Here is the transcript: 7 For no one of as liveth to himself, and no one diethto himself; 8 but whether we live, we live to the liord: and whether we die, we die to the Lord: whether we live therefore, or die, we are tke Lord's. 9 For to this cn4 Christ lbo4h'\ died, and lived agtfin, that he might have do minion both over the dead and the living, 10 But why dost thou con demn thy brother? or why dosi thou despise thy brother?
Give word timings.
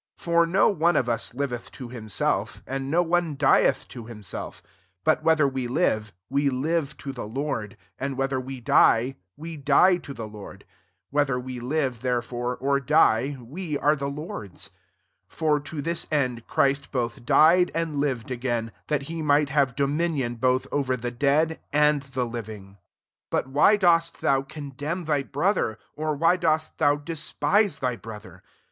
7 0.17 0.23
For 0.33 0.45
no 0.47 0.67
one 0.67 0.95
of 0.95 1.07
as 1.07 1.31
liveth 1.35 1.71
to 1.73 1.89
himself, 1.89 2.63
and 2.65 2.89
no 2.89 3.03
one 3.03 3.37
diethto 3.37 4.07
himself; 4.09 4.63
8 4.65 4.69
but 5.03 5.23
whether 5.23 5.47
we 5.47 5.67
live, 5.67 6.11
we 6.27 6.49
live 6.49 6.97
to 6.97 7.13
the 7.13 7.29
liord: 7.29 7.75
and 7.99 8.17
whether 8.17 8.39
we 8.39 8.59
die, 8.61 9.17
we 9.37 9.57
die 9.57 9.97
to 9.97 10.11
the 10.11 10.27
Lord: 10.27 10.65
whether 11.11 11.39
we 11.39 11.59
live 11.59 12.01
therefore, 12.01 12.57
or 12.57 12.79
die, 12.79 13.37
we 13.39 13.77
are 13.77 13.95
tke 13.95 14.15
Lord's. 14.15 14.71
9 15.25 15.25
For 15.27 15.59
to 15.59 15.83
this 15.83 16.07
cn4 16.07 16.47
Christ 16.47 16.91
lbo4h'\ 16.91 17.23
died, 17.23 17.71
and 17.75 17.97
lived 17.97 18.29
agtfin, 18.29 18.71
that 18.87 19.03
he 19.03 19.21
might 19.21 19.49
have 19.49 19.75
do 19.75 19.85
minion 19.85 20.33
both 20.33 20.65
over 20.71 20.97
the 20.97 21.11
dead 21.11 21.59
and 21.71 22.01
the 22.01 22.25
living, 22.25 22.77
10 23.29 23.29
But 23.29 23.47
why 23.49 23.77
dost 23.77 24.21
thou 24.21 24.41
con 24.41 24.71
demn 24.71 25.05
thy 25.05 25.21
brother? 25.21 25.77
or 25.95 26.15
why 26.15 26.37
dosi 26.37 26.71
thou 26.79 26.95
despise 26.95 27.77
thy 27.77 27.95
brother? 27.97 28.41